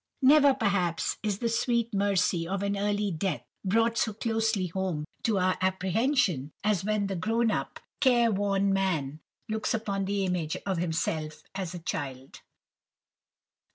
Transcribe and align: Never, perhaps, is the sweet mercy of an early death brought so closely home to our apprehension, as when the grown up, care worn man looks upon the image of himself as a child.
Never, 0.23 0.55
perhaps, 0.55 1.17
is 1.21 1.37
the 1.37 1.47
sweet 1.47 1.93
mercy 1.93 2.47
of 2.47 2.63
an 2.63 2.75
early 2.75 3.11
death 3.11 3.43
brought 3.63 3.99
so 3.99 4.13
closely 4.13 4.65
home 4.65 5.05
to 5.21 5.37
our 5.37 5.59
apprehension, 5.61 6.53
as 6.63 6.83
when 6.83 7.05
the 7.05 7.15
grown 7.15 7.51
up, 7.51 7.79
care 7.99 8.31
worn 8.31 8.73
man 8.73 9.19
looks 9.47 9.75
upon 9.75 10.05
the 10.05 10.25
image 10.25 10.57
of 10.65 10.79
himself 10.79 11.43
as 11.53 11.75
a 11.75 11.79
child. 11.85 12.41